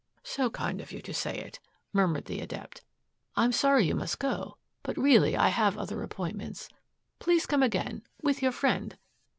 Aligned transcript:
"So 0.23 0.49
kind 0.49 0.81
of 0.81 0.91
you 0.91 0.99
to 1.03 1.13
say 1.13 1.35
it," 1.37 1.59
murmured 1.93 2.25
the 2.25 2.39
Adept. 2.39 2.81
"I'm 3.35 3.51
sorry 3.51 3.85
you 3.85 3.93
must 3.93 4.17
go, 4.17 4.57
but 4.81 4.97
really 4.97 5.37
I 5.37 5.49
have 5.49 5.77
other 5.77 6.01
appointments. 6.01 6.69
Please 7.19 7.45
come 7.45 7.61
again 7.61 8.01
with 8.19 8.41
your 8.41 8.51
friend. 8.51 8.97